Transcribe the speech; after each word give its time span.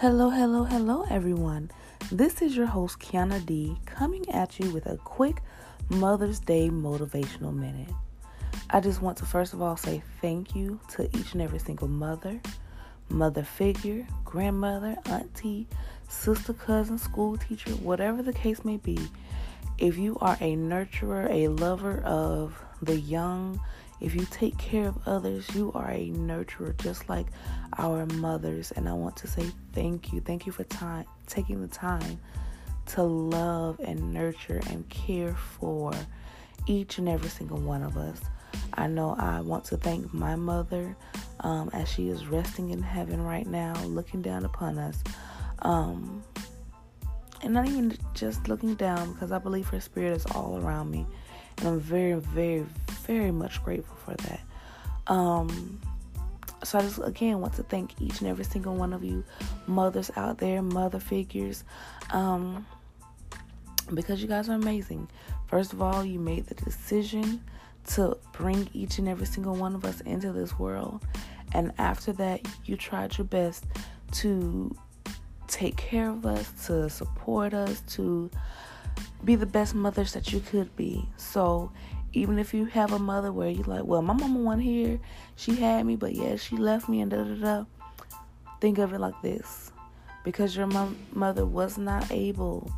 Hello, 0.00 0.30
hello, 0.30 0.62
hello, 0.62 1.04
everyone. 1.10 1.72
This 2.12 2.40
is 2.40 2.56
your 2.56 2.66
host, 2.66 3.00
Kiana 3.00 3.44
D, 3.44 3.76
coming 3.84 4.30
at 4.30 4.60
you 4.60 4.70
with 4.70 4.86
a 4.86 4.96
quick 4.98 5.42
Mother's 5.88 6.38
Day 6.38 6.68
motivational 6.68 7.52
minute. 7.52 7.92
I 8.70 8.78
just 8.78 9.02
want 9.02 9.18
to 9.18 9.24
first 9.24 9.54
of 9.54 9.60
all 9.60 9.76
say 9.76 10.04
thank 10.20 10.54
you 10.54 10.78
to 10.90 11.08
each 11.18 11.32
and 11.32 11.42
every 11.42 11.58
single 11.58 11.88
mother, 11.88 12.40
mother 13.08 13.42
figure, 13.42 14.06
grandmother, 14.24 14.96
auntie, 15.06 15.66
sister, 16.06 16.52
cousin, 16.52 16.96
school 16.96 17.36
teacher, 17.36 17.72
whatever 17.72 18.22
the 18.22 18.32
case 18.32 18.64
may 18.64 18.76
be. 18.76 19.00
If 19.78 19.98
you 19.98 20.16
are 20.20 20.38
a 20.40 20.54
nurturer, 20.54 21.28
a 21.28 21.48
lover 21.48 22.02
of 22.02 22.56
the 22.80 23.00
young, 23.00 23.60
if 24.00 24.14
you 24.14 24.26
take 24.30 24.56
care 24.58 24.88
of 24.88 24.98
others, 25.06 25.48
you 25.54 25.72
are 25.74 25.90
a 25.90 26.10
nurturer 26.10 26.76
just 26.80 27.08
like 27.08 27.26
our 27.78 28.06
mothers. 28.06 28.72
And 28.72 28.88
I 28.88 28.92
want 28.92 29.16
to 29.18 29.26
say 29.26 29.44
thank 29.72 30.12
you. 30.12 30.20
Thank 30.20 30.46
you 30.46 30.52
for 30.52 30.64
time 30.64 31.04
taking 31.26 31.60
the 31.60 31.68
time 31.68 32.18
to 32.86 33.02
love 33.02 33.80
and 33.80 34.12
nurture 34.12 34.60
and 34.70 34.88
care 34.88 35.34
for 35.34 35.92
each 36.66 36.98
and 36.98 37.08
every 37.08 37.28
single 37.28 37.58
one 37.58 37.82
of 37.82 37.96
us. 37.96 38.20
I 38.74 38.86
know 38.86 39.14
I 39.18 39.40
want 39.40 39.64
to 39.66 39.76
thank 39.76 40.12
my 40.14 40.36
mother 40.36 40.96
um, 41.40 41.70
as 41.72 41.88
she 41.88 42.08
is 42.08 42.26
resting 42.26 42.70
in 42.70 42.82
heaven 42.82 43.22
right 43.22 43.46
now, 43.46 43.74
looking 43.84 44.22
down 44.22 44.44
upon 44.44 44.78
us. 44.78 45.02
Um, 45.60 46.22
and 47.42 47.54
not 47.54 47.66
even 47.68 47.96
just 48.14 48.48
looking 48.48 48.74
down, 48.74 49.12
because 49.12 49.32
I 49.32 49.38
believe 49.38 49.68
her 49.68 49.80
spirit 49.80 50.12
is 50.12 50.26
all 50.26 50.58
around 50.60 50.90
me. 50.90 51.06
And 51.58 51.68
I'm 51.68 51.80
very, 51.80 52.14
very, 52.14 52.66
very 53.08 53.32
much 53.32 53.64
grateful 53.64 53.96
for 53.96 54.14
that. 54.14 54.40
Um, 55.08 55.80
so 56.62 56.78
I 56.78 56.82
just 56.82 57.00
again 57.02 57.40
want 57.40 57.54
to 57.54 57.62
thank 57.62 58.00
each 58.00 58.20
and 58.20 58.28
every 58.28 58.44
single 58.44 58.74
one 58.76 58.92
of 58.92 59.02
you 59.02 59.24
mothers 59.66 60.10
out 60.16 60.38
there, 60.38 60.60
mother 60.62 61.00
figures, 61.00 61.64
um, 62.10 62.66
because 63.94 64.20
you 64.20 64.28
guys 64.28 64.48
are 64.48 64.54
amazing. 64.54 65.08
First 65.46 65.72
of 65.72 65.80
all, 65.80 66.04
you 66.04 66.20
made 66.20 66.46
the 66.46 66.54
decision 66.54 67.42
to 67.94 68.18
bring 68.32 68.68
each 68.74 68.98
and 68.98 69.08
every 69.08 69.26
single 69.26 69.54
one 69.54 69.74
of 69.74 69.84
us 69.86 70.02
into 70.02 70.30
this 70.32 70.58
world, 70.58 71.02
and 71.54 71.72
after 71.78 72.12
that, 72.12 72.46
you 72.66 72.76
tried 72.76 73.16
your 73.16 73.24
best 73.24 73.64
to 74.12 74.76
take 75.46 75.76
care 75.76 76.10
of 76.10 76.26
us, 76.26 76.52
to 76.66 76.90
support 76.90 77.54
us, 77.54 77.80
to 77.88 78.30
be 79.24 79.34
the 79.36 79.46
best 79.46 79.74
mothers 79.74 80.12
that 80.12 80.32
you 80.32 80.40
could 80.40 80.74
be. 80.76 81.08
So 81.16 81.72
even 82.18 82.38
if 82.38 82.52
you 82.52 82.66
have 82.66 82.92
a 82.92 82.98
mother 82.98 83.32
where 83.32 83.48
you're 83.48 83.64
like, 83.64 83.84
well, 83.84 84.02
my 84.02 84.14
mama 84.14 84.38
wasn't 84.38 84.64
here, 84.64 85.00
she 85.36 85.54
had 85.54 85.86
me, 85.86 85.96
but 85.96 86.14
yeah, 86.14 86.36
she 86.36 86.56
left 86.56 86.88
me 86.88 87.00
and 87.00 87.10
da 87.10 87.22
da 87.22 87.34
da. 87.34 87.64
Think 88.60 88.78
of 88.78 88.92
it 88.92 88.98
like 88.98 89.20
this 89.22 89.72
because 90.24 90.56
your 90.56 90.66
mom, 90.66 90.96
mother 91.12 91.46
was 91.46 91.78
not 91.78 92.10
able 92.10 92.70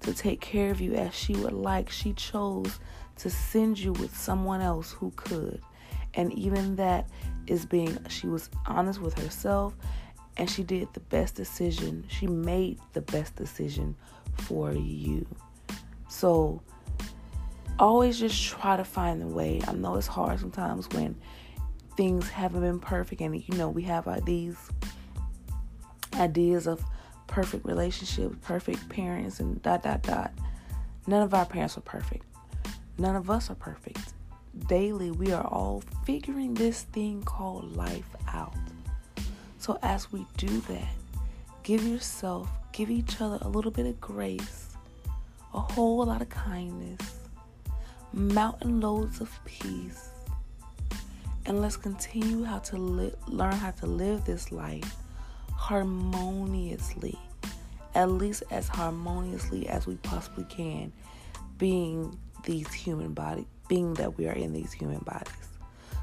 to 0.00 0.12
take 0.12 0.40
care 0.40 0.70
of 0.70 0.80
you 0.80 0.94
as 0.94 1.14
she 1.14 1.34
would 1.34 1.52
like, 1.52 1.88
she 1.90 2.12
chose 2.14 2.80
to 3.16 3.30
send 3.30 3.78
you 3.78 3.92
with 3.92 4.16
someone 4.16 4.60
else 4.60 4.92
who 4.92 5.12
could. 5.16 5.60
And 6.14 6.32
even 6.32 6.76
that 6.76 7.08
is 7.46 7.64
being, 7.66 7.96
she 8.08 8.26
was 8.26 8.50
honest 8.66 9.00
with 9.00 9.16
herself 9.18 9.74
and 10.36 10.50
she 10.50 10.62
did 10.62 10.88
the 10.94 11.00
best 11.00 11.34
decision. 11.34 12.04
She 12.08 12.26
made 12.26 12.78
the 12.92 13.02
best 13.02 13.36
decision 13.36 13.94
for 14.38 14.72
you. 14.72 15.26
So 16.08 16.62
always 17.78 18.18
just 18.18 18.42
try 18.42 18.76
to 18.76 18.84
find 18.84 19.20
the 19.20 19.26
way. 19.26 19.60
I 19.66 19.72
know 19.72 19.96
it's 19.96 20.06
hard 20.06 20.40
sometimes 20.40 20.88
when 20.90 21.16
things 21.96 22.28
haven't 22.28 22.60
been 22.60 22.80
perfect 22.80 23.20
and 23.20 23.34
you 23.34 23.54
know 23.56 23.68
we 23.68 23.82
have 23.82 24.06
these 24.24 24.56
ideas 26.14 26.66
of 26.66 26.82
perfect 27.26 27.64
relationships, 27.64 28.36
perfect 28.42 28.88
parents 28.88 29.40
and 29.40 29.60
dot 29.62 29.82
dot 29.82 30.02
dot. 30.02 30.32
None 31.06 31.22
of 31.22 31.34
our 31.34 31.46
parents 31.46 31.76
are 31.78 31.82
perfect. 31.82 32.24
None 32.98 33.16
of 33.16 33.30
us 33.30 33.50
are 33.50 33.54
perfect. 33.54 34.14
Daily 34.68 35.10
we 35.10 35.32
are 35.32 35.46
all 35.46 35.82
figuring 36.04 36.54
this 36.54 36.82
thing 36.82 37.22
called 37.22 37.76
life 37.76 38.16
out. 38.28 38.54
So 39.58 39.78
as 39.82 40.10
we 40.12 40.26
do 40.36 40.60
that, 40.62 40.88
give 41.62 41.86
yourself, 41.86 42.48
give 42.72 42.90
each 42.90 43.20
other 43.20 43.38
a 43.42 43.48
little 43.48 43.70
bit 43.70 43.86
of 43.86 44.00
grace 44.00 44.70
a 45.52 45.60
whole 45.60 46.04
lot 46.04 46.22
of 46.22 46.28
kindness, 46.28 47.00
mountain 48.12 48.80
loads 48.80 49.20
of 49.20 49.38
peace, 49.44 50.10
and 51.46 51.60
let's 51.60 51.76
continue 51.76 52.44
how 52.44 52.58
to 52.58 52.76
li- 52.76 53.14
learn 53.26 53.52
how 53.52 53.70
to 53.72 53.86
live 53.86 54.24
this 54.24 54.52
life 54.52 54.96
harmoniously, 55.52 57.18
at 57.94 58.10
least 58.10 58.42
as 58.50 58.68
harmoniously 58.68 59.68
as 59.68 59.86
we 59.86 59.96
possibly 59.96 60.44
can, 60.44 60.92
being 61.58 62.18
these 62.44 62.72
human 62.72 63.12
bodies, 63.12 63.46
being 63.68 63.94
that 63.94 64.16
we 64.16 64.26
are 64.28 64.32
in 64.32 64.52
these 64.52 64.72
human 64.72 65.00
bodies. 65.00 65.32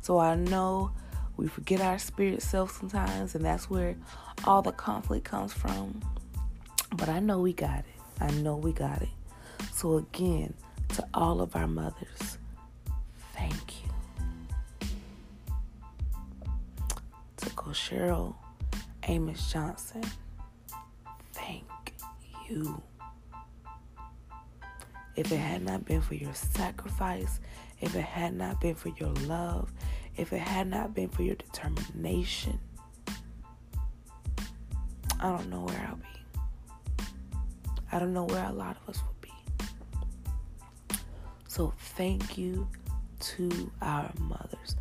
So 0.00 0.18
I 0.18 0.34
know 0.34 0.92
we 1.36 1.48
forget 1.48 1.80
our 1.80 1.98
spirit 1.98 2.42
self 2.42 2.78
sometimes, 2.78 3.34
and 3.34 3.44
that's 3.44 3.68
where 3.68 3.96
all 4.44 4.62
the 4.62 4.72
conflict 4.72 5.24
comes 5.24 5.52
from. 5.52 6.00
But 6.96 7.08
I 7.08 7.20
know 7.20 7.40
we 7.40 7.52
got 7.52 7.80
it. 7.80 7.84
I 8.20 8.30
know 8.30 8.56
we 8.56 8.72
got 8.72 9.02
it. 9.02 9.08
So, 9.72 9.96
again, 9.96 10.54
to 10.94 11.06
all 11.14 11.40
of 11.40 11.54
our 11.56 11.66
mothers, 11.66 12.38
thank 13.34 13.82
you. 13.82 14.88
To 17.38 17.50
Cheryl 17.50 18.34
Amos 19.04 19.52
Johnson, 19.52 20.02
thank 21.32 21.64
you. 22.48 22.82
If 25.16 25.30
it 25.32 25.38
had 25.38 25.62
not 25.62 25.84
been 25.84 26.00
for 26.00 26.14
your 26.14 26.34
sacrifice, 26.34 27.40
if 27.80 27.94
it 27.94 28.02
had 28.02 28.34
not 28.34 28.60
been 28.60 28.74
for 28.74 28.88
your 28.90 29.12
love, 29.26 29.72
if 30.16 30.32
it 30.32 30.40
had 30.40 30.68
not 30.68 30.94
been 30.94 31.08
for 31.08 31.22
your 31.22 31.36
determination, 31.36 32.58
I 35.18 35.28
don't 35.36 35.50
know 35.50 35.60
where 35.62 35.86
I'll 35.88 35.96
be. 35.96 37.04
I 37.92 37.98
don't 37.98 38.12
know 38.12 38.24
where 38.24 38.44
a 38.44 38.52
lot 38.52 38.76
of 38.76 38.88
us 38.94 39.02
would 39.06 39.19
so 41.60 41.74
thank 41.78 42.38
you 42.38 42.66
to 43.18 43.70
our 43.82 44.10
mothers. 44.18 44.76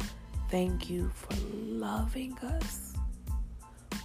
Thank 0.49 0.89
you 0.89 1.11
for 1.13 1.35
loving 1.53 2.37
us 2.37 2.93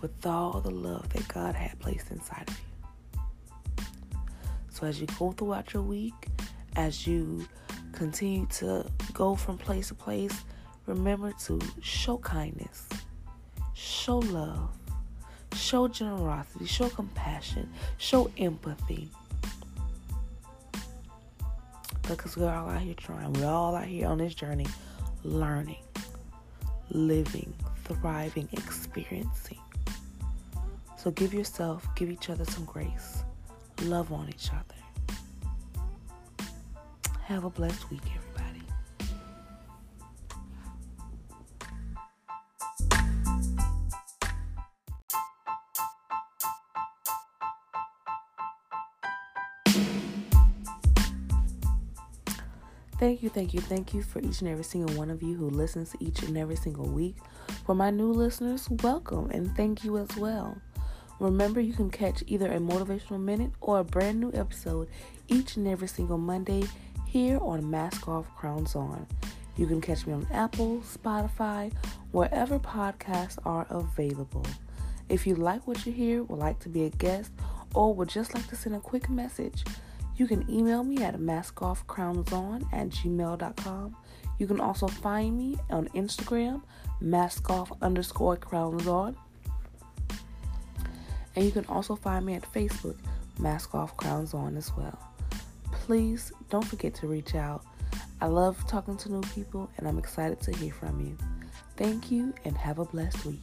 with 0.02 0.26
all 0.26 0.60
the 0.60 0.72
love 0.72 1.08
that 1.10 1.28
God 1.28 1.54
had 1.54 1.78
placed 1.78 2.10
inside 2.10 2.48
of 2.48 2.60
you. 3.78 3.84
So 4.70 4.88
as 4.88 5.00
you 5.00 5.06
go 5.20 5.30
throughout 5.30 5.72
your 5.72 5.84
week, 5.84 6.26
as 6.74 7.06
you 7.06 7.46
continue 7.92 8.46
to 8.58 8.90
go 9.12 9.36
from 9.36 9.56
place 9.56 9.86
to 9.88 9.94
place, 9.94 10.36
remember 10.86 11.32
to 11.44 11.60
show 11.80 12.18
kindness, 12.18 12.88
show 13.74 14.18
love, 14.18 14.76
show 15.54 15.86
generosity, 15.86 16.66
show 16.66 16.88
compassion, 16.88 17.72
show 17.98 18.32
empathy 18.36 19.10
because 22.08 22.36
we're 22.36 22.50
all 22.50 22.68
out 22.68 22.80
here 22.80 22.94
trying. 22.94 23.32
We're 23.34 23.46
all 23.46 23.74
out 23.74 23.86
here 23.86 24.08
on 24.08 24.18
this 24.18 24.34
journey 24.34 24.66
learning, 25.24 25.82
living, 26.90 27.52
thriving, 27.84 28.48
experiencing. 28.52 29.58
So 30.98 31.10
give 31.10 31.34
yourself, 31.34 31.86
give 31.96 32.10
each 32.10 32.30
other 32.30 32.44
some 32.44 32.64
grace. 32.64 33.24
Love 33.82 34.12
on 34.12 34.28
each 34.28 34.50
other. 34.50 36.44
Have 37.22 37.44
a 37.44 37.50
blessed 37.50 37.90
week, 37.90 38.02
Thank 53.04 53.22
you, 53.22 53.28
thank 53.28 53.52
you, 53.52 53.60
thank 53.60 53.92
you 53.92 54.02
for 54.02 54.20
each 54.20 54.40
and 54.40 54.48
every 54.48 54.64
single 54.64 54.96
one 54.96 55.10
of 55.10 55.22
you 55.22 55.34
who 55.34 55.50
listens 55.50 55.94
each 56.00 56.22
and 56.22 56.38
every 56.38 56.56
single 56.56 56.86
week. 56.86 57.16
For 57.66 57.74
my 57.74 57.90
new 57.90 58.10
listeners, 58.10 58.66
welcome 58.82 59.30
and 59.30 59.54
thank 59.54 59.84
you 59.84 59.98
as 59.98 60.16
well. 60.16 60.56
Remember, 61.20 61.60
you 61.60 61.74
can 61.74 61.90
catch 61.90 62.24
either 62.26 62.50
a 62.50 62.58
motivational 62.58 63.20
minute 63.20 63.50
or 63.60 63.80
a 63.80 63.84
brand 63.84 64.20
new 64.20 64.32
episode 64.32 64.88
each 65.28 65.58
and 65.58 65.68
every 65.68 65.86
single 65.86 66.16
Monday 66.16 66.64
here 67.06 67.38
on 67.42 67.70
Mask 67.70 68.08
Off 68.08 68.34
Crowns 68.36 68.74
On. 68.74 69.06
You 69.58 69.66
can 69.66 69.82
catch 69.82 70.06
me 70.06 70.14
on 70.14 70.26
Apple, 70.32 70.80
Spotify, 70.80 71.74
wherever 72.12 72.58
podcasts 72.58 73.36
are 73.44 73.66
available. 73.68 74.46
If 75.10 75.26
you 75.26 75.34
like 75.34 75.66
what 75.66 75.84
you 75.84 75.92
hear, 75.92 76.22
would 76.22 76.38
like 76.38 76.58
to 76.60 76.70
be 76.70 76.84
a 76.84 76.90
guest, 76.90 77.32
or 77.74 77.92
would 77.92 78.08
just 78.08 78.34
like 78.34 78.46
to 78.48 78.56
send 78.56 78.74
a 78.74 78.80
quick 78.80 79.10
message, 79.10 79.62
you 80.16 80.26
can 80.26 80.48
email 80.50 80.84
me 80.84 81.02
at 81.02 81.16
maskoffcrownson 81.16 82.66
at 82.72 82.88
gmail.com. 82.90 83.96
You 84.38 84.46
can 84.46 84.60
also 84.60 84.88
find 84.88 85.36
me 85.36 85.56
on 85.70 85.88
Instagram, 85.88 86.62
maskoff 87.02 87.76
underscore 87.82 88.36
crowns 88.36 88.86
on. 88.86 89.16
And 91.36 91.44
you 91.44 91.50
can 91.50 91.66
also 91.66 91.96
find 91.96 92.24
me 92.26 92.34
at 92.34 92.42
Facebook, 92.52 92.96
Mask 93.38 93.74
Off 93.74 93.96
Crowns 93.96 94.34
On 94.34 94.56
as 94.56 94.70
well. 94.76 94.98
Please 95.72 96.32
don't 96.48 96.64
forget 96.64 96.94
to 96.96 97.08
reach 97.08 97.34
out. 97.34 97.64
I 98.20 98.26
love 98.26 98.64
talking 98.68 98.96
to 98.98 99.12
new 99.12 99.22
people 99.34 99.68
and 99.76 99.88
I'm 99.88 99.98
excited 99.98 100.40
to 100.42 100.56
hear 100.56 100.72
from 100.72 101.00
you. 101.00 101.16
Thank 101.76 102.10
you 102.10 102.32
and 102.44 102.56
have 102.56 102.78
a 102.78 102.84
blessed 102.84 103.24
week. 103.26 103.40